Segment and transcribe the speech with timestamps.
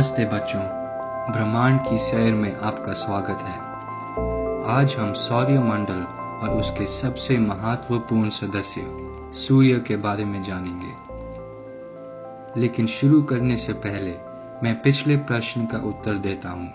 [0.00, 0.60] नमस्ते बच्चों।
[1.32, 3.58] ब्रह्मांड की सैर में आपका स्वागत है।
[4.78, 6.02] आज हम सौर्य मंडल
[6.42, 8.80] और उसके सबसे महत्वपूर्ण सदस्य,
[9.34, 10.92] सूर्य के बारे में जानेंगे।
[12.60, 14.10] लेकिन शुरू करने से पहले
[14.62, 16.72] मैं पिछले प्रश्न का उत्तर देता हूँ।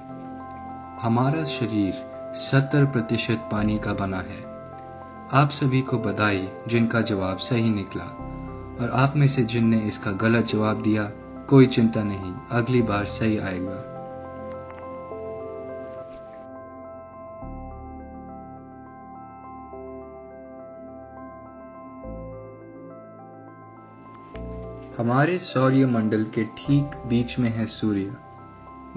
[1.02, 1.94] हमारा शरीर
[2.36, 4.46] 70 प्रतिशत पानी का बना है।
[5.44, 8.06] आप सभी को बधाई जिनका जवाब सही निकला,
[8.82, 11.12] और आप में से जिनने इसका गलत जवाब दिया
[11.50, 13.92] कोई चिंता नहीं। अगली बार सही आएगा।
[24.98, 28.16] हमारे सौर्य मंडल के ठीक बीच में है सूर्य।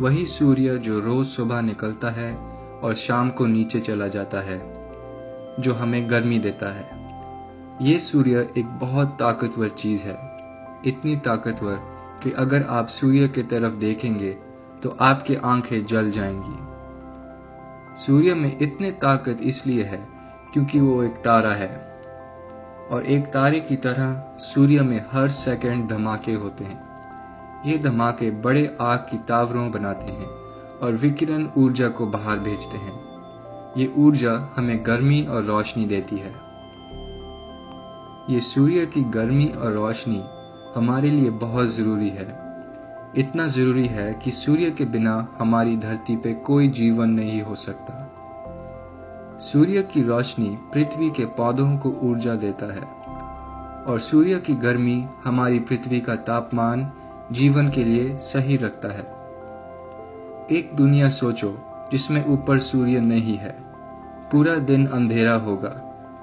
[0.01, 2.37] वही सूर्य जो रोज सुबह निकलता है
[2.79, 4.59] और शाम को नीचे चला जाता है,
[5.63, 7.09] जो हमें गर्मी देता है।
[7.83, 10.39] ये सूर्य एक बहुत ताकतवर चीज़ है।
[10.87, 14.31] इतनी ताकतवर कि अगर आप सूर्य की तरफ़ देखेंगे
[14.83, 16.57] तो आपकी आँखें जल जाएँगी।
[18.07, 20.09] सूर्य में इतनी ताकत इसलिए है
[20.53, 21.71] क्योंकि वो एक तारा है
[22.91, 26.87] और एक तारे की तरह सूर्य में हर सेकंड धमाके होते हैं।
[27.67, 30.27] ये धमाके बड़े आग की तावरों बनाते हैं
[30.79, 32.97] और विकिरण ऊर्जा को बाहर भेजते हैं।
[33.77, 36.33] ये ऊर्जा हमें गर्मी और रोशनी देती है।
[38.31, 40.23] ये सूर्य की गर्मी और रोशनी
[40.75, 42.27] हमारे लिए बहुत ज़रूरी है।
[43.17, 48.15] इतना ज़रूरी है कि सूर्य के बिना हमारी धरती पे कोई जीवन नहीं हो सकता।
[49.41, 52.83] सूर्य की रोशनी पृथ्वी के पौधों को ऊर्जा देता है
[53.85, 56.93] और सूर्य की गर्मी हमारी पृथ्वी का तापमान
[57.33, 59.07] जीवन के लिए सही रखता है।
[60.59, 61.59] एक दुनिया सोचो
[61.93, 63.57] जिसमें ऊपर सूर्य नहीं है।
[64.33, 65.69] पूरा दिन अंधेरा होगा,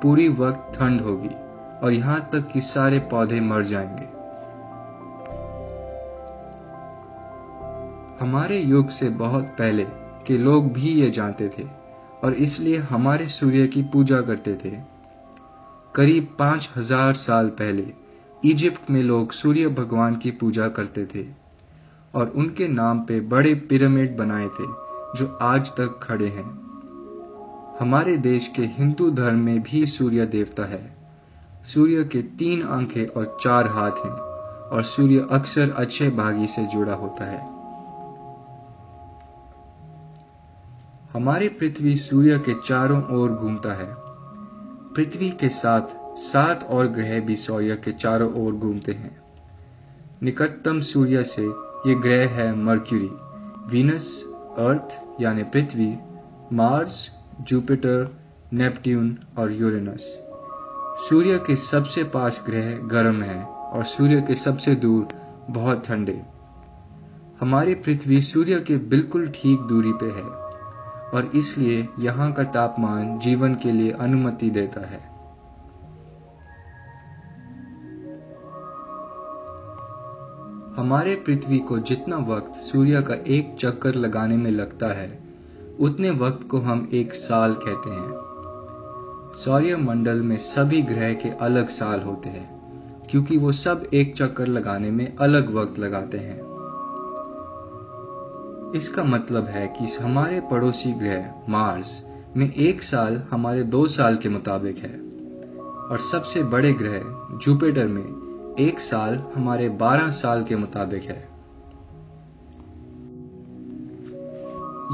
[0.03, 1.35] पूरी वक्त ठंड होगी
[1.83, 4.14] और यहाँ तक कि सारे पौधे मर जाएँगे।
[8.19, 9.83] हमारे युग से बहुत पहले
[10.27, 11.63] के लोग भी ये जानते थे
[12.23, 14.69] और इसलिए हमारे सूर्य की पूजा करते थे।
[15.95, 17.85] करीब पाँच हज़ार साल पहले
[18.43, 21.25] इजिप्ट में लोग सूर्य भगवान की पूजा करते थे
[22.15, 24.67] और उनके नाम पे बड़े पिरामिड बनाए थे
[25.17, 26.45] जो आज तक खड़े हैं।
[27.79, 30.83] हमारे देश के हिंदू धर्म में भी सूर्य देवता है।
[31.73, 36.93] सूर्य के तीन आँखें और चार हाथ हैं और सूर्य अक्सर अच्छे भागी से जुड़ा
[36.93, 37.54] होता है।
[41.15, 43.95] हमारी पृथ्वी सूर्य के चारों ओर घूमता है।
[44.93, 45.81] पृथ्वी के साथ
[46.17, 49.21] सात और ग्रह भी सूर्य के चारों ओर घूमते हैं।
[50.23, 51.45] निकटतम सूर्य से
[51.87, 53.09] ये ग्रह है मर्क्यूरी,
[53.67, 54.23] वीनस,
[54.57, 55.97] अर्थ यानी पृथ्वी,
[56.53, 57.11] मार्स,
[57.41, 58.17] जुपिटर,
[58.53, 60.19] नेपट्यून और यूरेनस।
[61.09, 65.07] सूर्य के सबसे पास ग्रह गर्म है और सूर्य के सबसे दूर
[65.49, 66.21] बहुत ठंडे।
[67.39, 70.44] हमारी पृथ्वी सूर्य के बिल्कुल ठीक दूरी पे है।
[71.13, 74.99] और इसलिए यहाँ का तापमान जीवन के लिए अनुमति देता है।
[80.77, 85.07] हमारे पृथ्वी को जितना वक्त सूर्य का एक चक्कर लगाने में लगता है,
[85.79, 91.67] उतने वक्त को हम एक साल कहते हैं। सौर्य मंडल में सभी ग्रह के अलग
[91.67, 92.49] साल होते हैं,
[93.09, 96.44] क्योंकि वो सब एक चक्कर लगाने में अलग वक्त लगाते हैं।
[98.75, 102.05] इसका मतलब है कि हमारे पड़ोसी ग्रह मार्स
[102.37, 104.99] में एक साल हमारे दो साल के मुताबिक है।
[105.63, 107.01] और सबसे बड़े ग्रह
[107.37, 111.29] जुपिटर में एक साल हमारे बारह साल के मुताबिक है।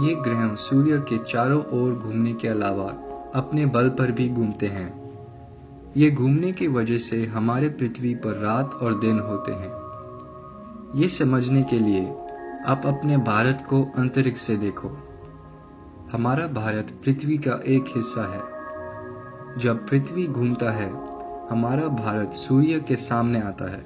[0.07, 2.89] ये ग्रह सूर्य के चारों ओर घूमने के अलावा
[3.35, 5.01] अपने बल पर भी घूमते हैं।
[5.97, 9.81] ये घूमने की वजह से हमारे पृथ्वी पर रात और दिन होते हैं।
[10.95, 12.15] ये समझने के लिए
[12.67, 14.87] आप अपने भारत को अंतरिक्ष से देखो।
[16.11, 20.89] हमारा भारत पृथ्वी का एक हिस्सा है। जब पृथ्वी घूमता है,
[21.49, 23.83] हमारा भारत सूर्य के सामने आता है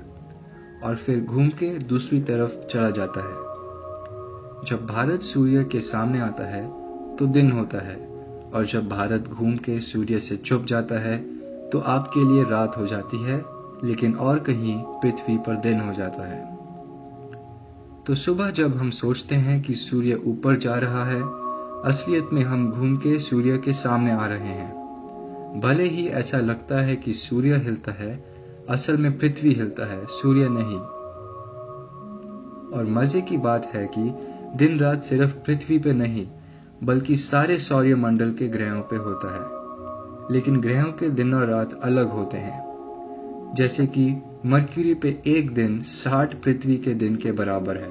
[0.84, 6.48] और फिर घूम के दूसरी तरफ़ चला जाता है। जब भारत सूर्य के सामने आता
[6.48, 6.66] है
[7.16, 7.96] तो दिन होता है
[8.56, 11.18] और जब भारत घूम के सूर्य से छुप जाता है
[11.70, 13.44] तो आपके लिए रात हो जाती है,
[13.84, 16.55] लेकिन और कहीं पृथ्वी पर दिन हो जाता है।
[18.08, 21.22] तो सुबह जब हम सोचते हैं कि सूर्य ऊपर जा रहा है,
[21.86, 24.86] असलियत में हम घूम के सूर्य के सामने आ रहे हैं।
[25.60, 28.26] भले ही ऐसा लगता है कि सूर्य हिलता है,
[28.70, 30.80] असल में पृथ्वी हिलता है, सूर्य नहीं।
[32.78, 34.16] और मज़े की बात है कि
[34.58, 36.28] दिन रात सिर्फ़ पृथ्वी पे नहीं,
[36.84, 39.56] बल्कि सारे सौर्य मंडल के ग्रहों पे होता है।
[40.34, 42.66] लेकिन ग्रहों के दिन और रात अलग होते हैं।
[43.56, 47.90] जैसे कि मर्क्यूरी पे एक दिन साठ पृथ्वी के दिन के बराबर है।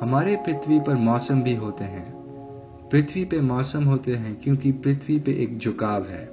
[0.00, 2.06] हमारे पृथ्वी पर मौसम भी होते हैं।
[2.88, 6.24] पृथ्वी पे मौसम होते हैं क्योंकि पृथ्वी पे एक झुकाव है।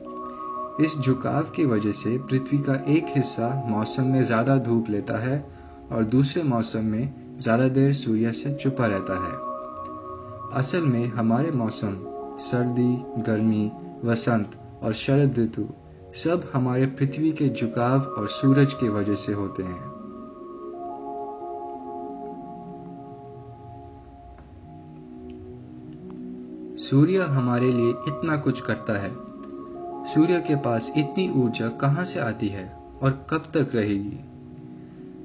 [0.81, 5.45] इस झुकाव की वजह से पृथ्वी का एक हिस्सा मौसम में ज़्यादा धूप लेता है
[5.91, 11.97] और दूसरे मौसम में ज़्यादा देर सूर्य से छुपा रहता है। असल में हमारे मौसम
[12.41, 12.93] सर्दी,
[13.23, 13.71] गर्मी,
[14.03, 15.69] वसंत और शरद ऋतु
[16.15, 19.95] सब हमारे पृथ्वी के झुकाव और सूरज की वजह से होते हैं।
[26.77, 29.15] सूर्य हमारे लिए इतना कुछ करता है।
[30.13, 34.19] सूर्य के पास इतनी ऊर्जा कहाँ से आती है और कब तक रहेगी?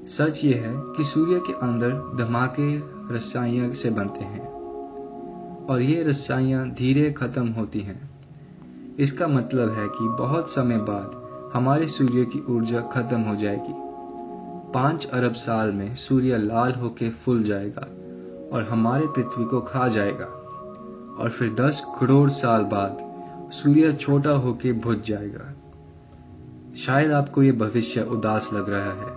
[0.07, 2.77] सच ये है कि सूर्य के अंदर धमाके,
[3.15, 4.51] रसाइयाँ से बनते हैं
[5.65, 8.10] और ये रसाइयाँ धीरे खत्म होती हैं।
[8.99, 11.19] इसका मतलब है कि बहुत समय बाद
[11.53, 13.73] हमारे सूर्य की ऊर्जा खत्म हो जाएगी।
[14.73, 17.87] पाँच अरब साल में सूर्य लाल होकर फूल जाएगा
[18.55, 20.25] और हमारे पृथ्वी को खा जाएगा।
[21.19, 22.97] और फिर दस करोड़ साल बाद
[23.53, 25.53] सूर्य छोटा होकर भुज जाएगा।
[26.77, 29.13] शायद आपको यह भविष्य उदास लग रहा है,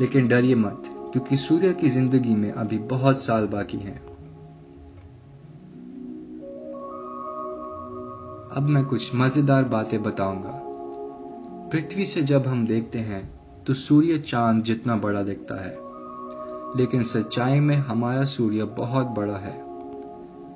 [0.00, 4.07] लेकिन डरिए मत, क्योंकि सूर्य की ज़िंदगी में अभी बहुत साल बाकी हैं।
[8.52, 10.60] अब मैं कुछ मज़ेदार बातें बताऊँगा।
[11.72, 15.76] पृथ्वी से जब हम देखते हैं तो सूर्य चाँद जितना बड़ा दिखता है।
[16.76, 19.56] लेकिन सच्चाई में हमारा सूर्य बहुत बड़ा है।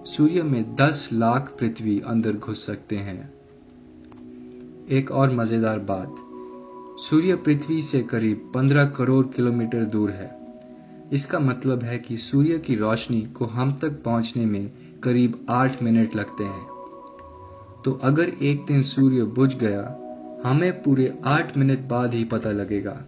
[0.04, 3.34] सूर्य में 10 लाख पृथ्वी अंदर घुस सकते हैं।
[4.88, 6.14] एक और मज़ेदार बात,
[7.00, 10.36] सूर्य पृथ्वी से करीब 15 करोड़ किलोमीटर दूर है।
[11.12, 14.70] इसका मतलब है कि सूर्य की रोशनी को हम तक पहुँचने में
[15.04, 16.71] करीब 8 मिनट लगते हैं।
[17.84, 19.98] तो अगर एक दिन सूर्य बुझ गया,
[20.44, 23.04] हमें पूरे आठ मिनट बाद ही पता लगेगा।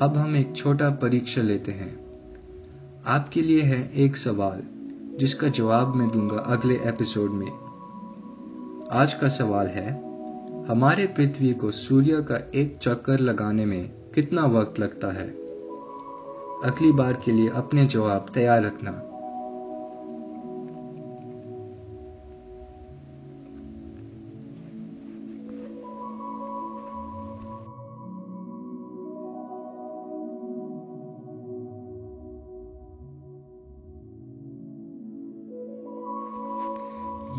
[0.00, 2.06] अब हम एक छोटा परीक्षा लेते हैं।
[3.06, 4.62] आपके लिए है एक सवाल,
[5.18, 7.52] जिसका जवाब मैं दूँगा अगले एपिसोड में।
[8.92, 10.08] आज का सवाल है,
[10.66, 15.47] हमारे पृथ्वी को सूर्य का एक चक्कर लगाने में कितना वक्त लगता है?
[16.64, 18.90] अगली बार के लिए अपने जवाब तैयार रखना।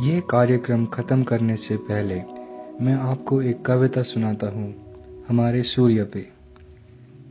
[0.01, 2.21] यह कार्यक्रम खत्म करने से पहले
[2.81, 4.73] मैं आपको एक कविता सुनाता हूँ,
[5.29, 6.38] हमारे सूर्य पे।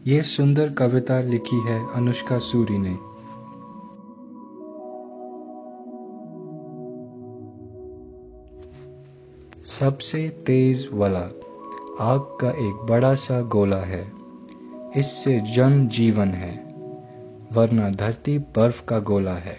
[0.08, 2.94] यह सुंदर कविता लिखी है अनुष्का सूरी ने।
[9.64, 11.20] सबसे तेज वाला,
[12.00, 14.12] आग का एक बड़ा सा गोला है।
[14.96, 16.74] इससे जन जीवन है,
[17.52, 19.58] वरना धरती बर्फ़ का गोला है।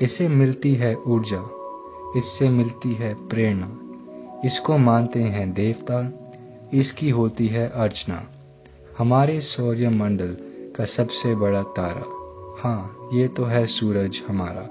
[0.00, 1.50] इसे मिलती है ऊर्जा,
[2.16, 3.78] इससे मिलती है प्रेरणा।
[4.44, 6.12] इसको मानते हैं देवता,
[6.74, 8.26] इसकी होती है अर्चना।
[9.00, 10.36] हमारे सौर्य मंडल
[10.76, 12.02] का सबसे बड़ा तारा।
[12.62, 14.62] हाँ ये तो है सूरज हमारा।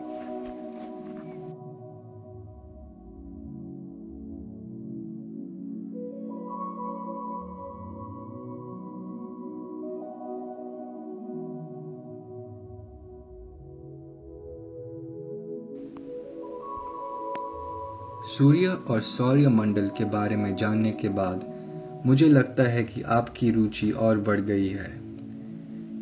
[18.28, 21.59] सूर्य और सौर्य मंडल के बारे में जानने के बाद
[22.06, 25.02] मुझे लगता है कि आपकी रुचि और बढ़ गई है।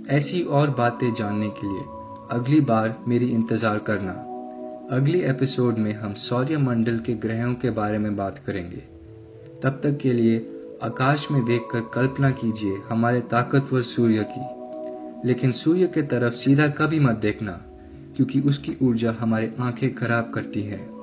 [0.10, 1.82] ऐसी और बातें जानने के लिए
[2.32, 4.12] अगली बार मेरी इंतज़ार करना।
[4.96, 8.84] अगली एपिसोड में हम सौर्य मंडल के ग्रहों के बारे में बात करेंगे।
[9.64, 14.58] तब तक के लिए आकाश में देखकर कल्पना कीजिए हमारे ताकतवर सूर्य की।
[15.28, 17.52] लेकिन सूर्य के तरफ़ सीधा कभी मत देखना,
[18.16, 20.97] क्योंकि उसकी ऊर्जा हमारी आँखें खराब करती है।